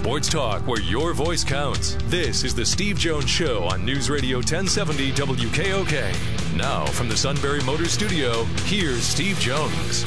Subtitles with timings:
[0.00, 1.94] Sports talk where your voice counts.
[2.04, 6.56] This is the Steve Jones Show on News Radio 1070 WKOK.
[6.56, 10.06] Now from the Sunbury Motor Studio, here's Steve Jones.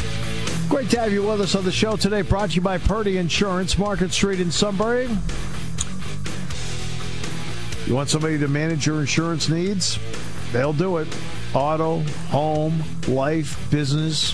[0.67, 2.23] Great to have you with us on the show today.
[2.23, 5.07] Brought to you by Purdy Insurance, Market Street in Sunbury.
[7.85, 9.99] You want somebody to manage your insurance needs?
[10.51, 11.07] They'll do it.
[11.53, 14.33] Auto, home, life, business.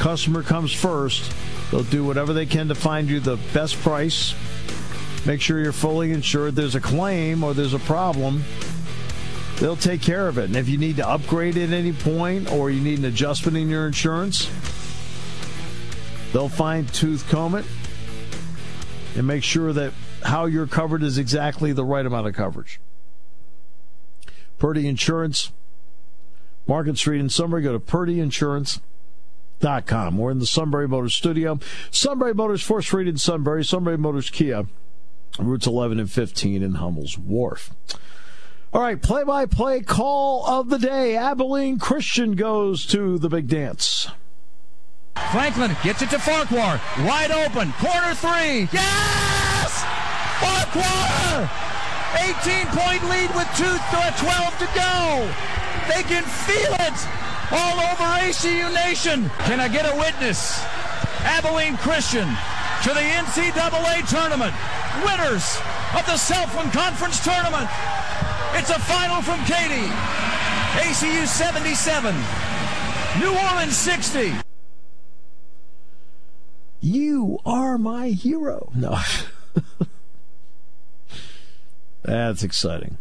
[0.00, 1.32] Customer comes first.
[1.70, 4.34] They'll do whatever they can to find you the best price.
[5.26, 6.54] Make sure you're fully insured.
[6.54, 8.44] There's a claim or there's a problem.
[9.58, 10.44] They'll take care of it.
[10.44, 13.68] And if you need to upgrade at any point or you need an adjustment in
[13.68, 14.48] your insurance,
[16.32, 17.64] they'll fine tooth comb it
[19.16, 19.92] and make sure that
[20.22, 22.80] how you're covered is exactly the right amount of coverage.
[24.58, 25.52] Purdy Insurance,
[26.66, 27.62] Market Street in Sunbury.
[27.62, 28.80] Go to Purdy Insurance.
[29.58, 30.18] Dot com.
[30.18, 31.58] We're in the Sunbury Motors studio.
[31.90, 33.64] Sunbury Motors, 4th Street in Sunbury.
[33.64, 34.66] Sunbury Motors Kia,
[35.38, 37.70] routes 11 and 15 in Hummel's Wharf.
[38.72, 41.16] All right, play by play call of the day.
[41.16, 44.08] Abilene Christian goes to the big dance.
[45.32, 46.80] Franklin gets it to Farquhar.
[47.06, 47.72] Wide open.
[47.80, 48.68] Corner three.
[48.72, 49.84] Yes!
[50.40, 51.48] Farquhar!
[52.20, 55.32] 18 point lead with 2 12 to go.
[55.88, 56.98] They can feel it
[57.52, 59.30] all over ACU Nation.
[59.46, 60.60] Can I get a witness?
[61.24, 62.26] Abilene Christian
[62.82, 64.54] to the NCAA tournament.
[65.04, 65.58] Winners
[65.96, 67.68] of the Southland Conference tournament.
[68.54, 69.86] It's a final from Katy.
[70.78, 72.14] ACU 77.
[73.20, 74.32] New Orleans 60.
[76.80, 78.70] You are my hero.
[78.74, 78.98] No.
[82.02, 82.98] That's exciting.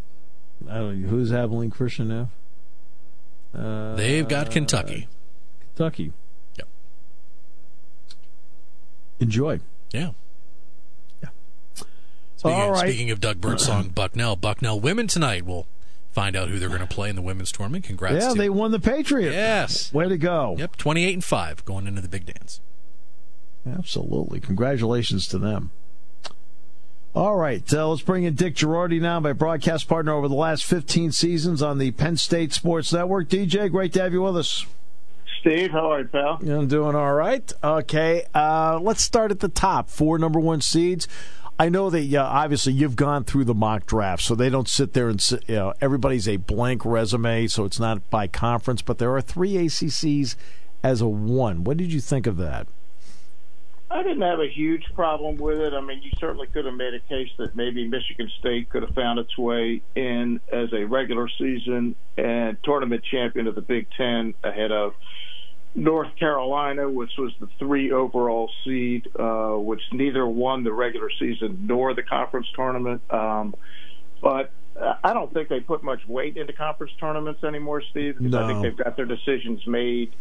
[0.68, 2.30] who's Abilene Christian now?
[3.54, 5.08] Uh, They've got Kentucky.
[5.76, 6.12] Kentucky.
[6.58, 6.68] Yep.
[9.20, 9.60] Enjoy.
[9.94, 10.02] Yeah.
[10.02, 10.10] Yeah.
[12.46, 12.88] Speaking, All right.
[12.90, 15.68] speaking of Doug Birdsong, Bucknell, Bucknell women tonight will
[16.12, 17.86] find out who they're going to play in the women's tournament.
[17.86, 18.24] Congrats!
[18.24, 19.32] Yeah, to they won the Patriot.
[19.32, 20.56] Yes, way to go!
[20.58, 22.62] Yep, twenty-eight and five going into the big dance.
[23.68, 25.72] Absolutely, congratulations to them.
[27.16, 30.66] All right, uh, let's bring in Dick Jerardi now, my broadcast partner over the last
[30.66, 33.30] 15 seasons on the Penn State Sports Network.
[33.30, 34.66] DJ, great to have you with us.
[35.40, 36.40] Steve, how are you, pal?
[36.42, 37.52] I'm doing all right.
[37.64, 39.90] Okay, uh, let's start at the top.
[39.90, 41.08] Four number one seeds.
[41.58, 44.94] I know that uh, obviously you've gone through the mock draft, so they don't sit
[44.94, 48.82] there and sit, you know everybody's a blank resume, so it's not by conference.
[48.82, 50.36] But there are three ACCs
[50.84, 51.64] as a one.
[51.64, 52.68] What did you think of that?
[53.90, 55.74] I didn't have a huge problem with it.
[55.74, 58.94] I mean, you certainly could have made a case that maybe Michigan State could have
[58.94, 64.34] found its way in as a regular season and tournament champion of the Big Ten
[64.44, 64.96] ahead of
[65.76, 71.60] North Carolina, which was the three overall seed, uh, which neither won the regular season
[71.64, 73.02] nor the conference tournament.
[73.12, 73.54] Um,
[74.22, 74.52] but
[75.04, 78.18] I don't think they put much weight into conference tournaments anymore, Steve.
[78.18, 78.44] Because no.
[78.44, 80.14] I think they've got their decisions made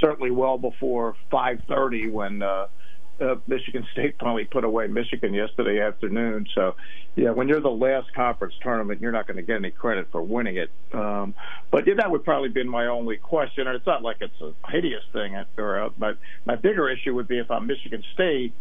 [0.00, 2.42] certainly well before 5:30 when.
[2.42, 2.66] Uh,
[3.20, 6.46] uh, Michigan State finally put away Michigan yesterday afternoon.
[6.54, 6.76] So,
[7.16, 10.22] yeah, when you're the last conference tournament, you're not going to get any credit for
[10.22, 10.70] winning it.
[10.92, 11.34] Um,
[11.70, 13.66] but yeah, that would probably be my only question.
[13.66, 17.28] And it's not like it's a hideous thing, or uh, but my bigger issue would
[17.28, 18.54] be if I'm Michigan State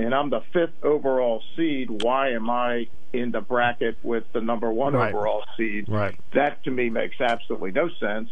[0.00, 2.02] and I'm the fifth overall seed.
[2.02, 5.14] Why am I in the bracket with the number one right.
[5.14, 5.88] overall seed?
[5.88, 6.18] Right.
[6.34, 8.30] That to me makes absolutely no sense.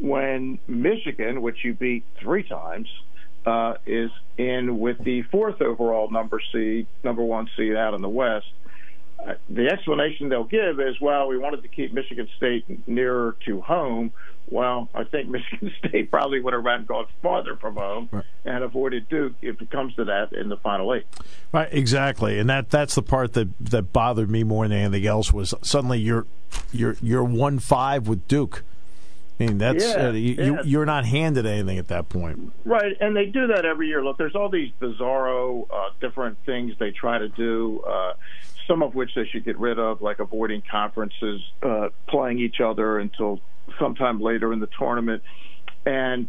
[0.00, 2.88] When Michigan, which you beat three times
[3.46, 8.08] uh, is in with the fourth overall number seed, number one seed out in the
[8.08, 8.46] West.
[9.24, 13.60] Uh, the explanation they'll give is, well, we wanted to keep Michigan State nearer to
[13.60, 14.12] home.
[14.50, 18.24] Well, I think Michigan State probably would have rather gone farther from home right.
[18.44, 21.06] and avoided Duke if it comes to that in the final eight.
[21.52, 25.32] Right, exactly, and that that's the part that that bothered me more than anything else
[25.32, 26.26] was suddenly you're
[26.72, 28.62] you're you're one five with Duke
[29.38, 30.78] I mean, that's yeah, uh, you, yeah.
[30.78, 32.96] are not handed anything at that point, right?
[33.00, 34.04] And they do that every year.
[34.04, 37.82] Look, there's all these bizarro, uh, different things they try to do.
[37.82, 38.12] Uh,
[38.68, 42.98] some of which they should get rid of, like avoiding conferences, uh, playing each other
[42.98, 43.40] until
[43.78, 45.22] sometime later in the tournament,
[45.84, 46.28] and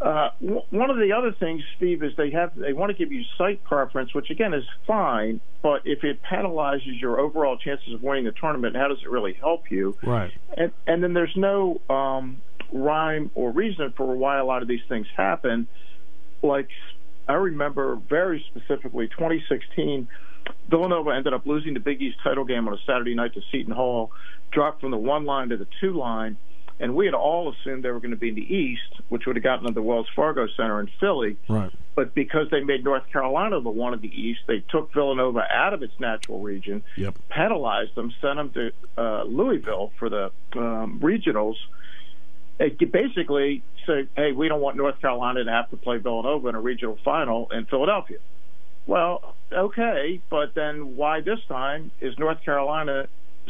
[0.00, 3.12] Uh, w- one of the other things, Steve, is they have they want to give
[3.12, 8.02] you site preference, which again is fine, but if it penalizes your overall chances of
[8.02, 9.96] winning the tournament, how does it really help you?
[10.02, 10.32] Right.
[10.56, 12.42] And and then there's no um,
[12.72, 15.68] rhyme or reason for why a lot of these things happen.
[16.42, 16.68] Like
[17.28, 20.08] I remember very specifically 2016,
[20.68, 23.72] Villanova ended up losing the Big East title game on a Saturday night to Seton
[23.72, 24.10] Hall,
[24.50, 26.36] dropped from the one line to the two line
[26.80, 29.36] and we had all assumed they were going to be in the East, which would
[29.36, 31.36] have gotten to the Wells Fargo Center in Philly.
[31.48, 31.70] Right.
[31.94, 35.72] But because they made North Carolina the one of the East, they took Villanova out
[35.72, 37.16] of its natural region, yep.
[37.28, 41.54] penalized them, sent them to uh, Louisville for the um, regionals.
[42.58, 46.54] It basically said, "Hey, we don't want North Carolina to have to play Villanova in
[46.54, 48.18] a regional final in Philadelphia."
[48.86, 53.06] Well, okay, but then why this time is North Carolina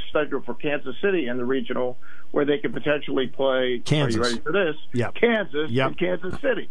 [0.09, 1.99] scheduled for Kansas City in the regional,
[2.31, 3.81] where they could potentially play.
[3.85, 4.15] Kansas.
[4.15, 4.77] Are you ready for this?
[4.93, 5.11] Yeah.
[5.13, 5.89] Kansas yep.
[5.89, 6.69] and Kansas City.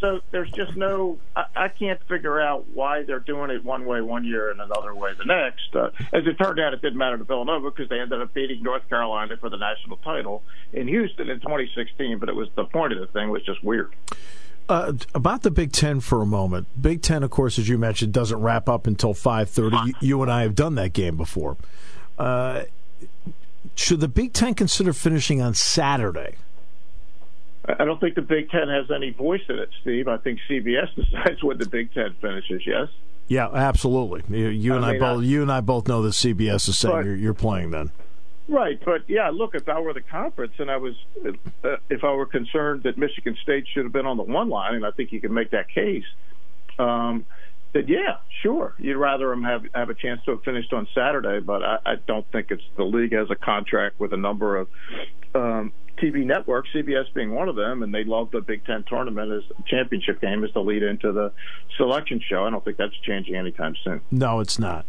[0.00, 1.18] So there's just no.
[1.34, 4.94] I, I can't figure out why they're doing it one way one year and another
[4.94, 5.74] way the next.
[5.74, 8.62] Uh, as it turned out, it didn't matter to Villanova because they ended up beating
[8.62, 10.42] North Carolina for the national title
[10.72, 12.18] in Houston in 2016.
[12.18, 13.94] But it was the point of the thing was just weird.
[14.68, 16.66] Uh, about the Big Ten for a moment.
[16.80, 19.76] Big Ten, of course, as you mentioned, doesn't wrap up until five thirty.
[19.86, 21.56] You, you and I have done that game before.
[22.18, 22.64] Uh,
[23.74, 26.36] should the Big Ten consider finishing on Saturday?
[27.66, 30.06] I don't think the Big Ten has any voice in it, Steve.
[30.06, 32.62] I think CBS decides when the Big Ten finishes.
[32.66, 32.88] Yes.
[33.26, 34.22] Yeah, absolutely.
[34.28, 35.22] You, you and I, mean, I both.
[35.22, 37.90] I, you and I both know that CBS is saying but, you're, you're, playing then.
[38.48, 40.94] Right, but yeah, look, if I were the conference and I was,
[41.64, 44.74] uh, if I were concerned that Michigan State should have been on the one line,
[44.74, 46.04] and I think you can make that case.
[46.78, 47.24] Um,
[47.74, 51.40] that yeah, sure, you'd rather them have have a chance to have finished on Saturday,
[51.40, 54.68] but I, I don't think it's the league has a contract with a number of
[55.34, 59.32] um, TV networks, CBS being one of them, and they love the Big Ten tournament
[59.32, 61.32] as championship game as the lead into the
[61.76, 62.44] selection show.
[62.44, 64.00] I don't think that's changing anytime soon.
[64.10, 64.88] No, it's not.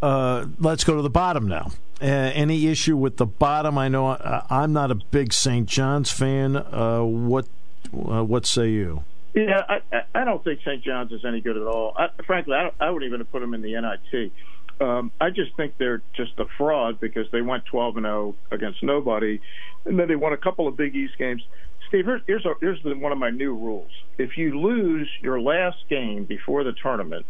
[0.00, 1.72] Uh, let's go to the bottom now.
[2.00, 3.76] Uh, any issue with the bottom?
[3.76, 5.68] I know uh, I'm not a big St.
[5.68, 6.56] John's fan.
[6.56, 7.46] Uh, what
[7.92, 9.04] uh, what say you?
[9.34, 10.82] Yeah, I, I don't think St.
[10.82, 11.94] John's is any good at all.
[11.96, 14.32] I, frankly, I, I would even put them in the NIT.
[14.80, 18.82] Um, I just think they're just a fraud because they went 12 and 0 against
[18.82, 19.40] nobody,
[19.84, 21.42] and then they won a couple of Big East games.
[21.88, 23.90] Steve, here's here's, a, here's the, one of my new rules.
[24.16, 27.26] If you lose your last game before the tournament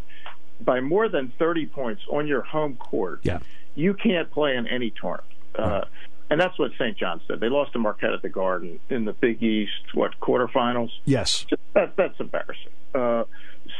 [0.60, 3.40] by more than 30 points on your home court, yeah.
[3.74, 5.26] you can't play in any tournament.
[5.54, 5.84] Uh,
[6.30, 6.96] and that's what St.
[6.96, 7.40] John's did.
[7.40, 10.90] They lost to Marquette at the Garden in the Big East, what quarterfinals?
[11.04, 11.44] Yes,
[11.74, 12.72] that, that's embarrassing.
[12.94, 13.24] Uh,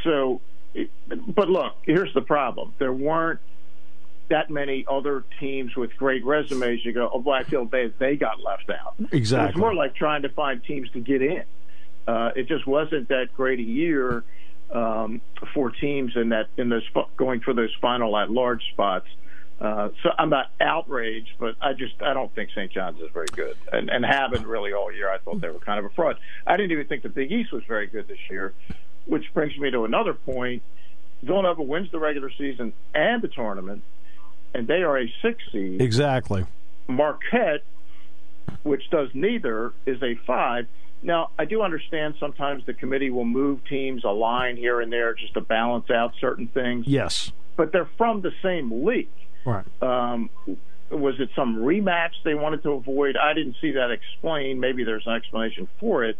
[0.03, 0.41] so,
[1.27, 3.39] but look, here's the problem: there weren't
[4.29, 6.83] that many other teams with great resumes.
[6.83, 8.95] You go, oh, boy, I feel they they got left out.
[9.11, 9.49] Exactly.
[9.49, 11.43] It's more like trying to find teams to get in.
[12.07, 14.23] Uh, it just wasn't that great a year
[14.71, 15.21] um,
[15.53, 16.87] for teams in that in those
[17.17, 19.07] going for those final at large spots.
[19.61, 22.71] Uh, so I'm not outraged, but I just I don't think St.
[22.71, 25.07] John's is very good, and, and haven't really all year.
[25.07, 26.17] I thought they were kind of a fraud.
[26.47, 28.55] I didn't even think the Big East was very good this year,
[29.05, 30.63] which brings me to another point.
[31.21, 33.83] Villanova wins the regular season and the tournament,
[34.55, 35.79] and they are a six seed.
[35.79, 36.47] Exactly.
[36.87, 37.63] Marquette,
[38.63, 40.65] which does neither, is a five.
[41.03, 45.13] Now, I do understand sometimes the committee will move teams a line here and there
[45.13, 46.87] just to balance out certain things.
[46.87, 47.31] Yes.
[47.55, 49.09] But they're from the same league.
[49.45, 49.65] Right.
[49.81, 50.29] Um,
[50.89, 53.15] was it some rematch they wanted to avoid?
[53.17, 54.59] I didn't see that explained.
[54.59, 56.17] Maybe there's an explanation for it.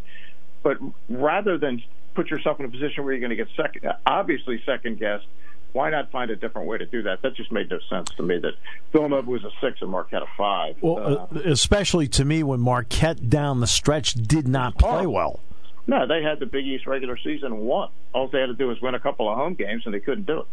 [0.64, 0.78] But
[1.10, 1.84] rather than
[2.14, 5.26] put yourself in a position where you're going to get second, obviously second guessed,
[5.74, 7.22] why not find a different way to do that?
[7.22, 8.38] That just made no sense to me.
[8.40, 8.54] That
[8.92, 10.76] Villanova was a six and Marquette a five.
[10.82, 15.10] Well, uh, especially to me when Marquette down the stretch did not play oh.
[15.10, 15.40] well.
[15.88, 17.90] No, they had the Big East regular season won.
[18.14, 20.28] All they had to do was win a couple of home games, and they couldn't
[20.28, 20.48] do it.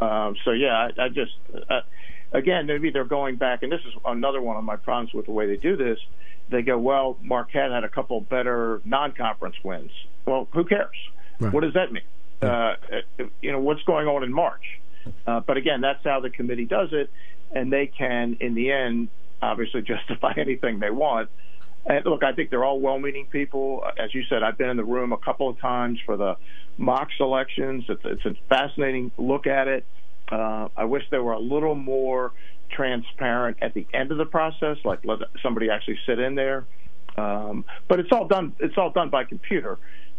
[0.00, 1.32] Um, so yeah, I, I just
[1.70, 1.80] uh,
[2.32, 5.32] again maybe they're going back, and this is another one of my problems with the
[5.32, 5.98] way they do this.
[6.50, 9.90] They go, well, Marquette had a couple better non-conference wins.
[10.24, 10.96] Well, who cares?
[11.40, 11.52] Right.
[11.52, 12.04] What does that mean?
[12.40, 12.74] Uh,
[13.42, 14.62] you know, what's going on in March?
[15.26, 17.10] Uh, but again, that's how the committee does it,
[17.54, 19.08] and they can, in the end,
[19.42, 21.28] obviously justify anything they want.
[21.86, 23.82] And look, I think they're all well-meaning people.
[23.98, 26.36] As you said, I've been in the room a couple of times for the
[26.76, 27.84] mock selections.
[27.88, 29.86] It's, a fascinating look at it.
[30.30, 32.32] Uh, I wish they were a little more
[32.70, 36.66] transparent at the end of the process, like let somebody actually sit in there.
[37.16, 38.54] Um, but it's all done.
[38.60, 39.78] It's all done by computer,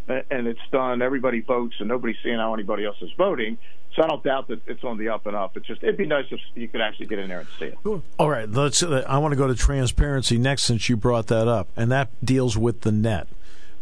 [0.10, 1.02] and it's done.
[1.02, 3.58] Everybody votes, and nobody's seeing how anybody else is voting.
[3.96, 5.58] So I don't doubt that it's on the up and up.
[5.58, 7.78] It's just it'd be nice if you could actually get in there and see it.
[8.18, 8.84] All right, let's.
[8.84, 12.10] Uh, I want to go to transparency next, since you brought that up, and that
[12.24, 13.28] deals with the net.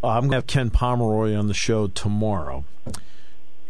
[0.03, 2.65] Uh, I'm going to have Ken Pomeroy on the show tomorrow.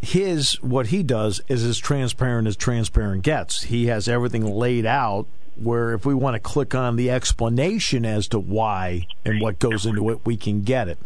[0.02, 3.64] His what he does is as transparent as transparent gets.
[3.64, 5.28] He has everything laid out.
[5.56, 9.88] Where if we want to click on the explanation as to why and what goes
[9.88, 11.00] into it, we can get it.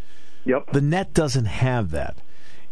[0.46, 0.72] Yep.
[0.72, 2.18] The net doesn't have that.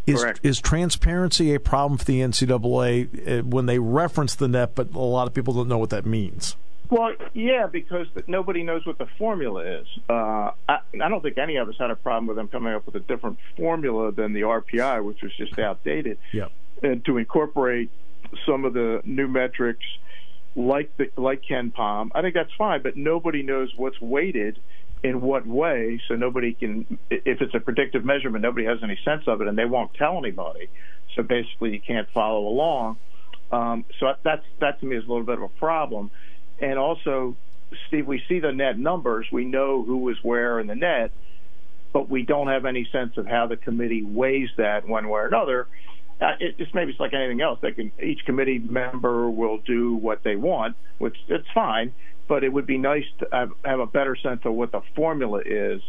[0.07, 0.39] Is, Correct.
[0.41, 4.99] is transparency a problem for the NCAA uh, when they reference the net, but a
[4.99, 6.55] lot of people don't know what that means?
[6.89, 9.87] Well, yeah, because nobody knows what the formula is.
[10.09, 12.87] Uh, I, I don't think any of us had a problem with them coming up
[12.87, 16.17] with a different formula than the RPI, which was just outdated.
[16.33, 16.51] Yep.
[16.81, 17.91] And to incorporate
[18.47, 19.85] some of the new metrics,
[20.55, 22.81] like the, like KenPom, I think that's fine.
[22.81, 24.59] But nobody knows what's weighted
[25.03, 26.99] in what way, so nobody can.
[27.09, 30.17] If it's a predictive measurement, nobody has any sense of it, and they won't tell
[30.17, 30.69] anybody.
[31.15, 32.97] So basically, you can't follow along.
[33.51, 36.11] Um, so that's that to me is a little bit of a problem.
[36.61, 37.35] And also,
[37.87, 39.27] Steve, we see the net numbers.
[39.31, 41.11] We know who was where in the net,
[41.93, 45.27] but we don't have any sense of how the committee weighs that one way or
[45.27, 45.67] another.
[46.21, 47.59] Uh, it, it's maybe it's like anything else.
[47.61, 51.93] They can each committee member will do what they want, which it's fine.
[52.29, 53.27] But it would be nice to
[53.65, 55.81] have, a better sense of what the formula is,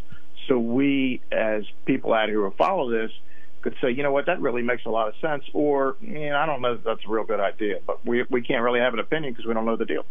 [0.49, 3.13] so we as people out here who follow this
[3.61, 6.37] could say, you know what, that really makes a lot of sense, or you know,
[6.37, 8.95] I don't know if that's a real good idea, but we we can't really have
[8.95, 10.05] an opinion because we don't know the deal.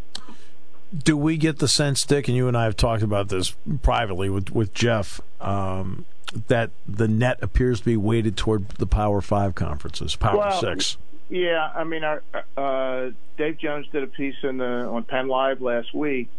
[0.95, 4.29] Do we get the sense, Dick, and you and I have talked about this privately
[4.29, 6.05] with with Jeff, um,
[6.47, 10.97] that the net appears to be weighted toward the Power Five conferences, Power Well, Six?
[11.29, 12.23] Yeah, I mean, our,
[12.57, 16.29] uh, Dave Jones did a piece in the on Penn Live last week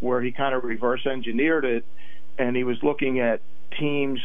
[0.00, 1.84] where he kind of reverse engineered it,
[2.38, 3.40] and he was looking at
[3.78, 4.20] teams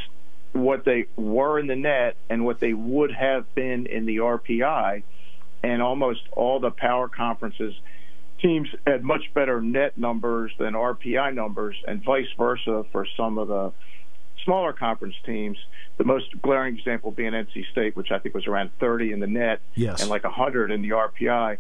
[0.53, 5.03] what they were in the net and what they would have been in the RPI,
[5.63, 7.75] and almost all the power conferences
[8.41, 13.47] teams had much better net numbers than RPI numbers, and vice versa for some of
[13.47, 13.73] the
[14.45, 15.57] smaller conference teams.
[15.97, 19.27] The most glaring example being NC State, which I think was around 30 in the
[19.27, 20.01] net Yes.
[20.01, 21.57] and like 100 in the RPI.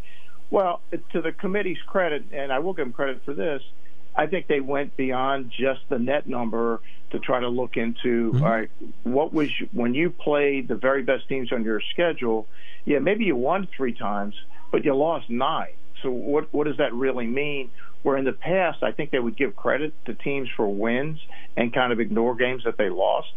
[0.51, 3.61] Well, to the committee's credit, and I will give them credit for this,
[4.15, 6.79] I think they went beyond just the net number
[7.11, 8.43] to try to look into mm-hmm.
[8.43, 8.69] all right,
[9.03, 12.47] what was when you played the very best teams on your schedule.
[12.85, 14.35] Yeah, maybe you won three times,
[14.71, 15.73] but you lost nine.
[16.03, 17.71] So what what does that really mean?
[18.03, 21.19] Where in the past, I think they would give credit to teams for wins
[21.57, 23.31] and kind of ignore games that they lost.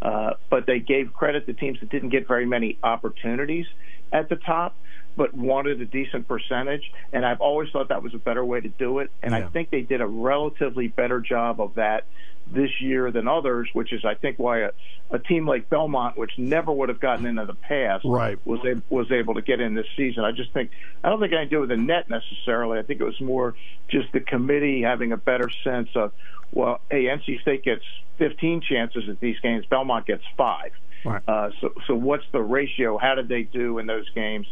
[0.00, 3.66] Uh, but they gave credit to teams that didn't get very many opportunities
[4.12, 4.76] at the top,
[5.16, 6.90] but wanted a decent percentage.
[7.12, 9.10] And I've always thought that was a better way to do it.
[9.22, 12.04] And I think they did a relatively better job of that
[12.50, 14.70] this year than others, which is, I think, why a,
[15.10, 18.38] a team like Belmont, which never would have gotten into the past, Right.
[18.44, 20.24] was able, was able to get in this season.
[20.24, 20.70] I just think
[21.04, 22.78] I don't think to do with the net necessarily.
[22.78, 23.54] I think it was more
[23.88, 26.12] just the committee having a better sense of,
[26.52, 27.84] well, hey, NC State gets
[28.18, 30.72] 15 chances at these games, Belmont gets five.
[31.04, 31.22] Right.
[31.26, 32.98] Uh, so, so what's the ratio?
[32.98, 34.46] How did they do in those games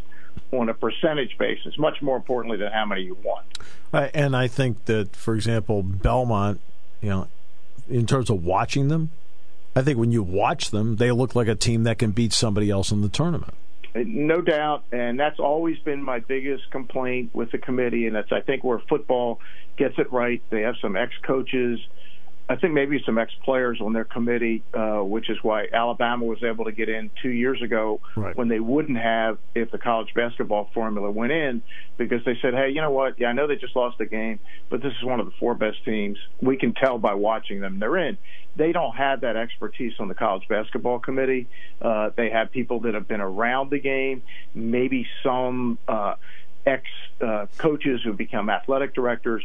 [0.51, 1.77] on a percentage basis?
[1.77, 3.43] Much more importantly than how many you won.
[3.93, 6.59] Uh, and I think that, for example, Belmont,
[7.01, 7.27] you know,
[7.89, 9.11] in terms of watching them,
[9.75, 12.69] I think when you watch them, they look like a team that can beat somebody
[12.69, 13.53] else in the tournament.
[13.93, 18.39] No doubt, and that's always been my biggest complaint with the committee, and that's I
[18.39, 19.41] think where football
[19.75, 20.41] gets it right.
[20.49, 21.79] They have some ex-coaches,
[22.51, 26.65] I think maybe some ex-players on their committee, uh, which is why Alabama was able
[26.65, 28.35] to get in two years ago Right.
[28.35, 31.61] when they wouldn't have if the college basketball formula went in,
[31.97, 33.17] because they said, hey, you know what?
[33.19, 34.39] Yeah, I know they just lost the game,
[34.69, 36.17] but this is one of the four best teams.
[36.41, 38.17] We can tell by watching them they're in.
[38.57, 41.47] They don't have that expertise on the college basketball committee.
[41.81, 46.15] Uh, they have people that have been around the game, maybe some uh,
[46.65, 46.83] ex
[47.21, 49.41] uh, coaches who become athletic directors,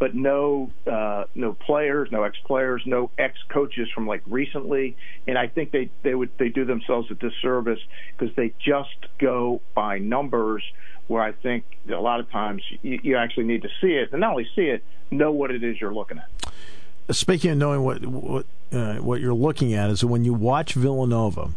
[0.00, 4.96] but no uh, no players, no ex players, no ex coaches from like recently.
[5.28, 7.78] And I think they they would they do themselves a disservice
[8.18, 10.64] because they just go by numbers.
[11.06, 14.20] Where I think a lot of times you, you actually need to see it, and
[14.20, 17.14] not only see it, know what it is you're looking at.
[17.14, 21.50] Speaking of knowing what what uh, what you're looking at is when you watch Villanova.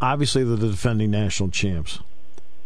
[0.00, 1.98] Obviously, they're the defending national champs,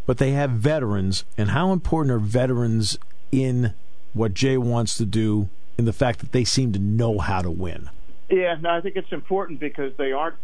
[0.05, 2.97] but they have veterans, and how important are veterans
[3.31, 3.73] in
[4.13, 5.49] what Jay wants to do?
[5.77, 7.89] In the fact that they seem to know how to win.
[8.29, 10.35] Yeah, no, I think it's important because they aren't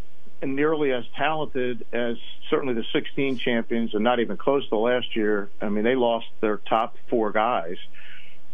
[0.41, 2.17] nearly as talented as
[2.50, 5.50] certainly the 16 champions, and not even close to last year.
[5.62, 7.77] I mean, they lost their top four guys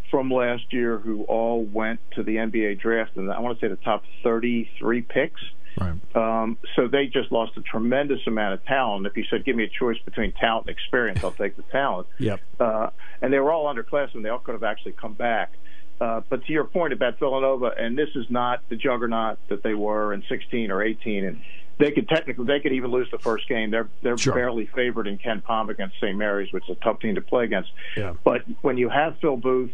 [0.09, 3.69] from last year who all went to the NBA draft, and I want to say
[3.69, 5.41] the top 33 picks.
[5.79, 6.15] Right.
[6.15, 9.05] Um, so they just lost a tremendous amount of talent.
[9.05, 12.07] If you said, give me a choice between talent and experience, I'll take the talent.
[12.19, 12.41] Yep.
[12.59, 12.89] Uh,
[13.21, 14.23] and they were all underclassmen.
[14.23, 15.53] They all could have actually come back.
[15.99, 19.75] Uh, but to your point about Villanova, and this is not the juggernaut that they
[19.75, 21.41] were in 16 or 18, and
[21.77, 23.69] they could technically they could even lose the first game.
[23.69, 24.33] They're they're sure.
[24.33, 26.17] barely favored in KenPom against St.
[26.17, 27.71] Mary's, which is a tough team to play against.
[27.95, 28.13] Yeah.
[28.23, 29.71] But when you have Phil Booth,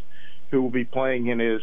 [0.51, 1.62] who will be playing in his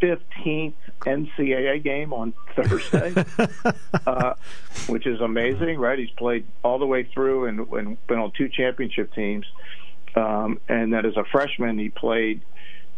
[0.00, 3.14] 15th NCAA game on Thursday,
[4.06, 4.34] uh,
[4.88, 5.98] which is amazing, right?
[5.98, 9.46] He's played all the way through and, and been on two championship teams.
[10.14, 12.40] Um, and that as a freshman, he played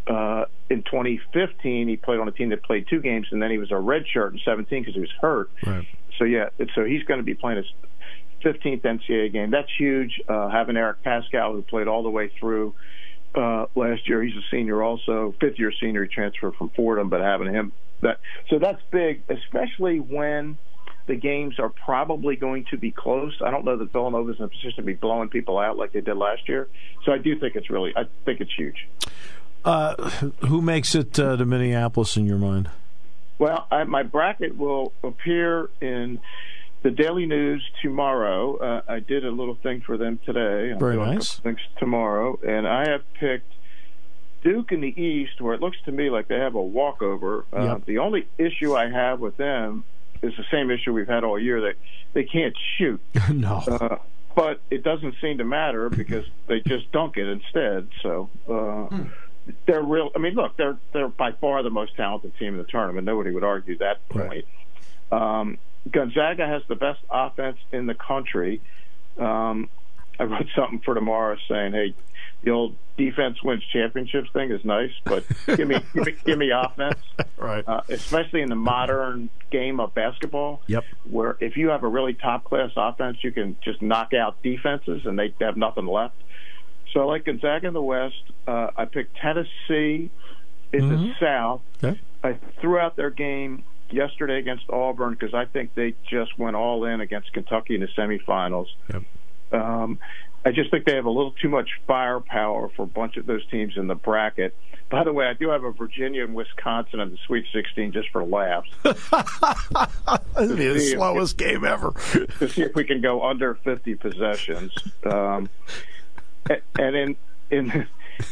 [0.06, 1.88] uh, in 2015.
[1.88, 4.32] He played on a team that played two games, and then he was a redshirt
[4.32, 5.50] in 17 because he was hurt.
[5.66, 5.86] Right.
[6.18, 7.72] So yeah, so he's going to be playing his
[8.44, 9.50] 15th NCAA game.
[9.50, 10.20] That's huge.
[10.28, 12.74] Uh, having Eric Paschall, who played all the way through
[13.34, 14.22] uh, last year.
[14.22, 16.04] He's a senior also, fifth year senior.
[16.04, 20.58] He transferred from Fordham, but having him that so that's big, especially when
[21.06, 23.34] the games are probably going to be close.
[23.44, 26.00] I don't know that Villanova's in a position to be blowing people out like they
[26.00, 26.68] did last year.
[27.04, 28.86] So I do think it's really, I think it's huge.
[29.64, 29.94] Uh,
[30.46, 32.70] who makes it uh, to Minneapolis in your mind?
[33.38, 36.20] Well, I, my bracket will appear in
[36.82, 38.56] the Daily News tomorrow.
[38.56, 40.72] Uh, I did a little thing for them today.
[40.72, 41.36] I'm Very nice.
[41.38, 43.52] Things tomorrow, and I have picked
[44.42, 47.44] Duke in the East, where it looks to me like they have a walkover.
[47.52, 47.86] Uh, yep.
[47.86, 49.84] The only issue I have with them
[50.22, 51.60] is the same issue we've had all year.
[51.60, 51.74] That
[52.14, 53.00] they, they can't shoot.
[53.32, 53.62] no.
[53.66, 53.98] Uh,
[54.34, 57.88] but it doesn't seem to matter because they just dunk it instead.
[58.02, 58.30] So.
[58.48, 59.08] Uh, hmm
[59.66, 60.10] they're real.
[60.14, 63.06] I mean, look, they're they're by far the most talented team in the tournament.
[63.06, 64.44] Nobody would argue that point.
[65.10, 65.40] Right.
[65.40, 65.58] Um,
[65.90, 68.60] Gonzaga has the best offense in the country.
[69.18, 69.68] Um,
[70.18, 71.94] I wrote something for tomorrow saying, "Hey,
[72.42, 76.50] the old defense wins championships thing is nice, but give me give me, give me
[76.50, 76.98] offense,
[77.36, 77.66] right?
[77.66, 80.84] Uh, especially in the modern game of basketball, yep.
[81.08, 85.02] Where if you have a really top class offense, you can just knock out defenses
[85.04, 86.16] and they have nothing left.
[86.92, 88.22] So I like Gonzaga in the West.
[88.46, 90.10] Uh, I picked Tennessee
[90.72, 90.90] in mm-hmm.
[90.90, 91.60] the South.
[91.82, 92.00] Okay.
[92.22, 96.84] I threw out their game yesterday against Auburn because I think they just went all
[96.84, 98.66] in against Kentucky in the semifinals.
[98.92, 99.02] Yep.
[99.52, 99.98] Um,
[100.44, 103.46] I just think they have a little too much firepower for a bunch of those
[103.46, 104.56] teams in the bracket.
[104.90, 108.08] By the way, I do have a Virginia and Wisconsin in the Sweet 16 just
[108.10, 108.70] for laughs.
[108.84, 111.92] It'll be the slowest if, game ever.
[112.38, 114.72] to see if we can go under 50 possessions.
[115.04, 115.50] Um,
[116.78, 117.16] and in
[117.50, 117.86] in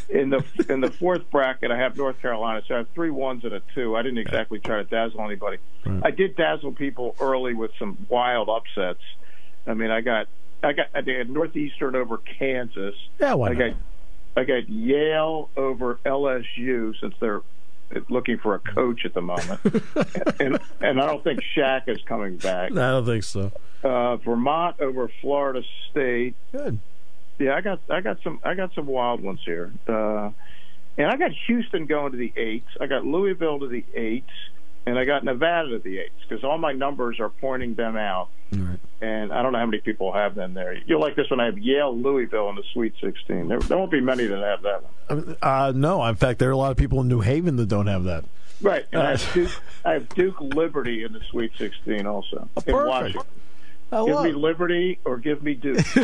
[0.09, 2.63] in the in the fourth bracket, I have North Carolina.
[2.67, 3.97] So I have three ones and a two.
[3.97, 5.59] I didn't exactly try to dazzle anybody.
[5.85, 6.03] Right.
[6.05, 9.03] I did dazzle people early with some wild upsets.
[9.67, 10.29] I mean, I got
[10.63, 12.95] I got I did Northeastern over Kansas.
[13.19, 13.59] Yeah, why I not?
[13.59, 13.77] got
[14.37, 17.43] I got Yale over LSU since they're
[18.09, 19.61] looking for a coach at the moment,
[20.41, 22.73] and and I don't think Shaq is coming back.
[22.73, 23.53] I don't think so.
[23.85, 26.35] Uh, Vermont over Florida State.
[26.53, 26.81] Good.
[27.39, 29.73] Yeah, I got I got some I got some wild ones here.
[29.87, 30.31] Uh,
[30.99, 32.69] and I got Houston going to the eights.
[32.81, 34.31] I got Louisville to the eights,
[34.87, 38.29] and I got Nevada to the eights because all my numbers are pointing them out.
[38.53, 38.79] Right.
[39.03, 40.81] And I don't know how many people have them there.
[40.87, 41.41] You'll like this one.
[41.41, 43.49] I have Yale, Louisville in the Sweet 16.
[43.49, 45.37] There, there won't be many that have that one.
[45.43, 47.89] Uh, no, in fact, there are a lot of people in New Haven that don't
[47.89, 48.25] have that.
[48.63, 48.87] Right.
[48.93, 49.51] And uh, I, have Duke,
[49.85, 53.19] I have Duke Liberty in the Sweet 16 also in perfect.
[53.91, 54.25] Washington.
[54.25, 55.85] give me Liberty or give me Duke.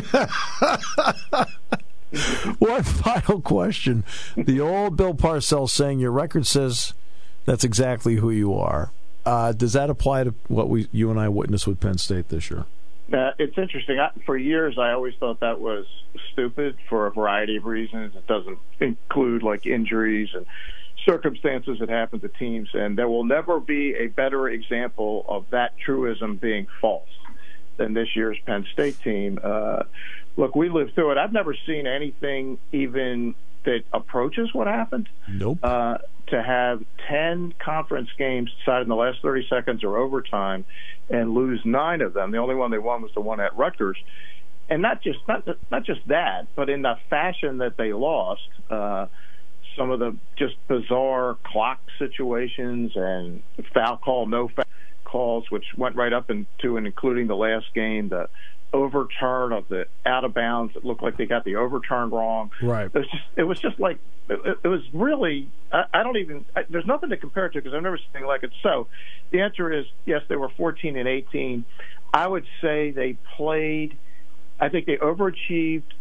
[2.59, 4.05] One final question.
[4.37, 6.93] The old Bill Parcells saying your record says
[7.45, 8.93] that's exactly who you are.
[9.25, 12.51] Uh, does that apply to what we you and I witnessed with Penn State this
[12.51, 12.67] year?
[13.13, 13.99] Uh, it's interesting.
[13.99, 15.87] I, for years, I always thought that was
[16.33, 18.15] stupid for a variety of reasons.
[18.17, 20.45] It doesn't include like injuries and
[21.05, 25.77] circumstances that happen to teams, and there will never be a better example of that
[25.79, 27.09] truism being false
[27.77, 29.39] than this year's Penn State team.
[29.43, 29.85] Uh,
[30.37, 31.19] look, we lived through it.
[31.19, 35.09] I've never seen anything even that approaches what happened.
[35.29, 35.59] Nope.
[35.63, 40.65] Uh, to have 10 conference games decided in the last 30 seconds or overtime
[41.11, 42.31] and lose nine of them.
[42.31, 43.99] The only one they won was the one at Rutgers.
[44.71, 49.07] And not just not not just that, but in the fashion that they lost, uh,
[49.77, 53.43] some of the just bizarre clock situations and
[53.75, 54.65] foul call, no foul
[55.13, 58.31] calls, which went right up into and including the last game, the
[58.73, 60.75] overturn of the out of bounds.
[60.75, 62.51] It looked like they got the overturn wrong.
[62.63, 62.87] Right.
[62.87, 63.99] It was just, it was just like
[64.31, 65.49] it, it was really.
[65.71, 66.47] I, I don't even.
[66.57, 68.53] I, there's nothing to compare it to because I've never seen anything like it.
[68.63, 68.89] So,
[69.31, 70.23] the answer is yes.
[70.29, 71.65] They were 14 and 18.
[72.15, 73.97] I would say they played.
[74.59, 75.93] I think they overachieved,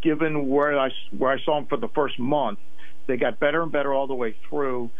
[0.00, 2.60] given where I where I saw them for the first month.
[3.06, 4.90] They got better and better all the way through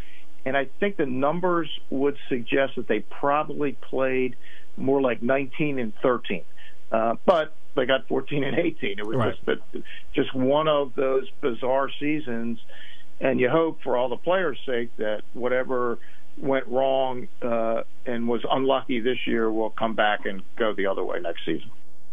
[0.45, 4.37] and I think the numbers would suggest that they probably played
[4.77, 6.43] more like 19 and 13.
[6.91, 8.99] Uh, but they got 14 and 18.
[8.99, 9.35] It was right.
[9.47, 12.59] just just one of those bizarre seasons.
[13.21, 15.99] and you hope for all the players' sake that whatever
[16.41, 21.05] went wrong uh, and was unlucky this year will come back and go the other
[21.05, 21.71] way next season.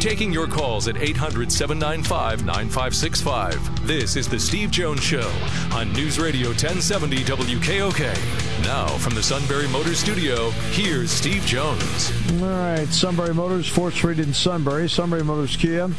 [0.00, 3.86] Taking your calls at 800 795 9565.
[3.86, 5.30] This is The Steve Jones Show
[5.74, 8.64] on News Radio 1070 WKOK.
[8.64, 12.12] Now, from the Sunbury Motors Studio, here's Steve Jones.
[12.40, 14.88] All right, Sunbury Motors, 4th Street in Sunbury.
[14.88, 15.90] Sunbury Motors Kia.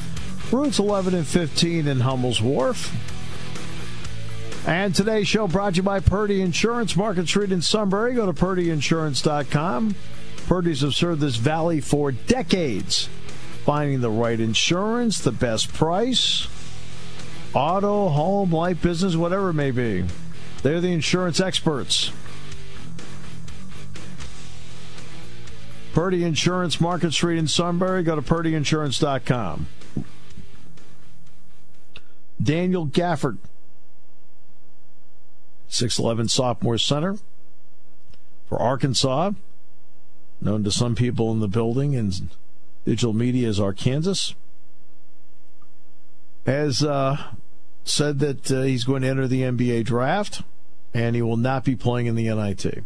[0.52, 2.92] Routes 11 and 15 in Hummel's Wharf.
[4.68, 8.16] And today's show brought to you by Purdy Insurance, Market Street in Sunbury.
[8.16, 9.94] Go to purdyinsurance.com.
[10.48, 13.08] Purdy's have served this valley for decades
[13.66, 16.48] finding the right insurance, the best price,
[17.54, 20.06] auto, home, life, business, whatever it may be.
[20.64, 22.12] They're the insurance experts.
[25.94, 28.04] Purdy Insurance, Market Street in Sunbury.
[28.04, 29.68] Go to purdyinsurance.com.
[32.42, 33.38] Daniel Gafford,
[35.70, 37.18] 6'11 sophomore center
[38.48, 39.32] for Arkansas,
[40.40, 42.30] known to some people in the building and
[42.86, 44.34] digital media is Arkansas,
[46.46, 47.18] has uh,
[47.84, 50.42] said that uh, he's going to enter the NBA draft
[50.94, 52.84] and he will not be playing in the NIT.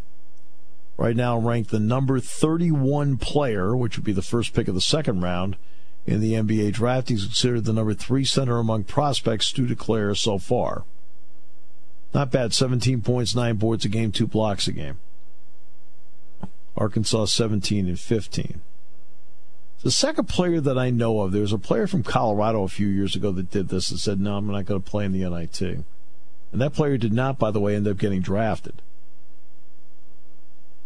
[0.98, 4.82] Right now, ranked the number 31 player, which would be the first pick of the
[4.82, 5.58] second round
[6.06, 7.10] in the NBA draft.
[7.10, 10.86] He's considered the number three center among prospects to declare so far.
[12.14, 12.54] Not bad.
[12.54, 15.00] 17 points, nine boards a game, two blocks a game.
[16.78, 18.62] Arkansas 17 and 15.
[19.86, 22.88] The second player that I know of, there was a player from Colorado a few
[22.88, 25.30] years ago that did this and said, no, I'm not going to play in the
[25.30, 25.62] NIT.
[25.62, 25.86] And
[26.60, 28.82] that player did not, by the way, end up getting drafted.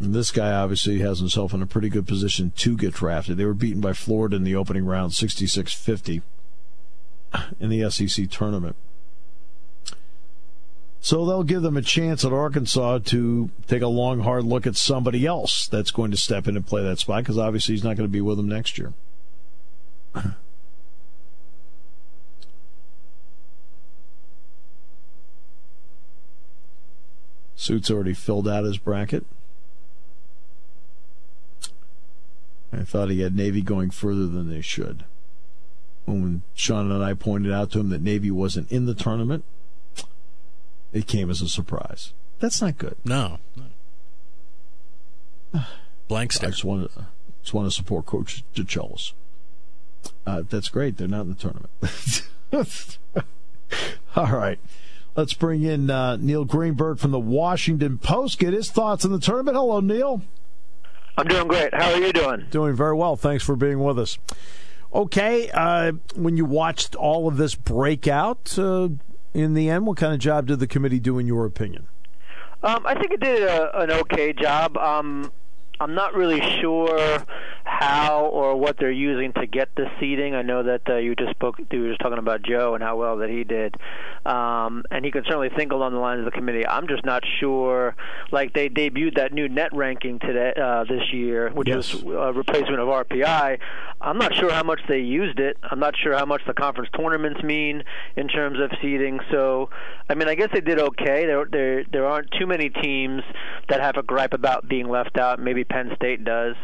[0.02, 3.38] And this guy obviously has himself in a pretty good position to get drafted.
[3.38, 6.22] They were beaten by Florida in the opening round, 66 50
[7.58, 8.76] in the SEC tournament.
[11.02, 14.76] So they'll give them a chance at Arkansas to take a long, hard look at
[14.76, 17.96] somebody else that's going to step in and play that spot because obviously he's not
[17.96, 18.94] going to be with them next year.
[27.56, 29.26] Suit's already filled out his bracket.
[32.72, 35.06] I thought he had Navy going further than they should.
[36.06, 39.44] When Sean and I pointed out to him that Navy wasn't in the tournament,
[40.94, 42.14] it came as a surprise.
[42.40, 42.96] That's not good.
[43.04, 43.40] No.
[46.08, 46.50] Blank stare.
[46.50, 47.08] I just want to,
[47.42, 49.14] just want to support Coach DeChellis.
[50.26, 50.98] Uh, that's great.
[50.98, 51.70] They're not in the tournament.
[54.16, 54.60] All right.
[55.16, 58.40] Let's bring in uh, Neil Greenberg from the Washington Post.
[58.40, 59.58] Get his thoughts on the tournament.
[59.58, 60.22] Hello, Neil.
[61.18, 61.74] I'm doing great.
[61.74, 62.46] How are you doing?
[62.50, 63.16] Doing very well.
[63.18, 64.18] Thanks for being with us.
[64.94, 68.90] Okay, uh, when you watched all of this breakout, uh,
[69.34, 69.86] in the end?
[69.86, 71.88] What kind of job did the committee do, in your opinion?
[72.62, 74.78] Um, I think it did a, an okay job.
[74.78, 75.32] Um,
[75.80, 77.26] I'm not really sure
[77.64, 80.36] how or what they're using to get the seeding.
[80.36, 81.56] I know that uh, you just spoke.
[81.72, 83.76] You were just talking about Joe and how well that he did,
[84.26, 86.68] um, and he can certainly think along the lines of the committee.
[86.68, 87.96] I'm just not sure.
[88.32, 91.94] Like they debuted that new net ranking today uh, this year, which yes.
[91.94, 93.60] is a replacement of RPI.
[94.02, 95.58] I'm not sure how much they used it.
[95.64, 97.84] I'm not sure how much the conference tournaments mean
[98.16, 99.20] in terms of seeding.
[99.30, 99.70] So,
[100.10, 101.26] I mean, I guess they did okay.
[101.26, 103.24] There, there, there aren't too many teams
[103.68, 105.40] that have a gripe about being left out.
[105.40, 106.56] Maybe Penn State does.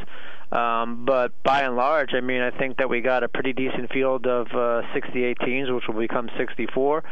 [0.52, 3.91] Um, but by and large, I mean, I think that we got a pretty decent
[3.91, 7.04] field of uh, 68 teams, which will become 64,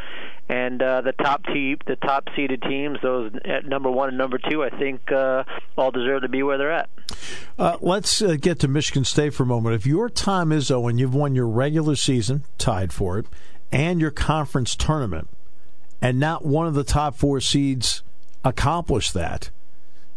[0.50, 4.38] and uh, the top team, the top seeded teams, those at number one and number
[4.38, 5.44] two, I think uh,
[5.78, 6.90] all deserve to be where they're at.
[7.58, 9.76] Uh, let's uh, get to Michigan State for a moment.
[9.76, 13.26] If your time is, and you've won your regular season, tied for it,
[13.72, 15.28] and your conference tournament,
[16.02, 18.04] and not one of the top four seeds
[18.46, 19.50] accomplished that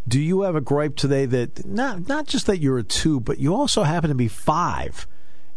[0.09, 3.39] do you have a gripe today that not not just that you're a two, but
[3.39, 5.07] you also happen to be five,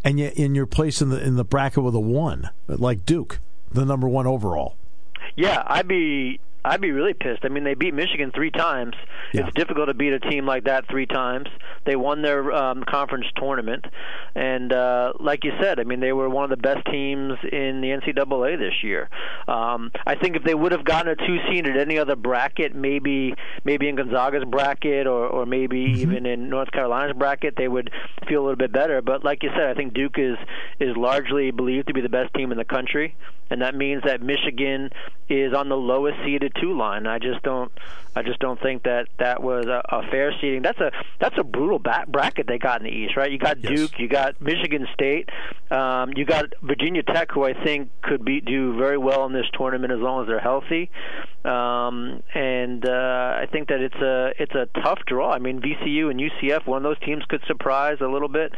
[0.03, 3.39] and you in your place in the in the bracket with a one, like Duke,
[3.71, 4.75] the number one overall?
[5.35, 7.43] Yeah, I'd be I'd be really pissed.
[7.43, 8.95] I mean, they beat Michigan three times.
[9.33, 9.47] Yeah.
[9.47, 11.47] It's difficult to beat a team like that three times.
[11.85, 13.85] They won their um, conference tournament,
[14.35, 17.81] and uh, like you said, I mean, they were one of the best teams in
[17.81, 19.09] the NCAA this year.
[19.47, 22.75] Um, I think if they would have gotten a two seed at any other bracket,
[22.75, 26.01] maybe maybe in Gonzaga's bracket or or maybe mm-hmm.
[26.01, 27.91] even in North Carolina's bracket, they would
[28.27, 29.01] feel a little bit better.
[29.01, 30.37] But like you said, I think Duke is
[30.79, 33.15] is largely believed to be the best team in the country
[33.49, 34.89] and that means that Michigan
[35.27, 37.05] is on the lowest seeded two line.
[37.07, 37.71] I just don't,
[38.15, 40.61] I just don't think that that was a, a fair seeding.
[40.61, 43.31] That's a that's a brutal back bracket they got in the East, right?
[43.31, 43.73] You got yes.
[43.73, 45.29] Duke, you got Michigan State,
[45.71, 49.45] um, you got Virginia Tech, who I think could be do very well in this
[49.57, 50.89] tournament as long as they're healthy,
[51.45, 55.31] um, and uh, I think that it's a it's a tough draw.
[55.31, 58.51] I mean, VCU and UCF, one of those teams could surprise a little bit.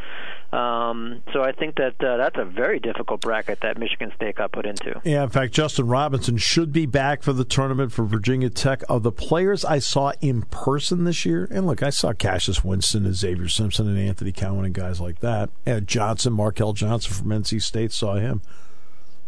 [0.52, 4.52] Um, so I think that uh, that's a very difficult bracket that Michigan State got
[4.52, 5.00] put into.
[5.04, 8.84] Yeah, in fact, Justin Robinson should be back for the tournament for Virginia Tech.
[8.90, 13.06] Of the players I saw in person this year, and look, I saw Cassius Winston
[13.06, 15.52] and Xavier Simpson and Anthony Cowan and guys like that.
[15.66, 18.42] And Johnson, Markell Johnson from NC State, saw him.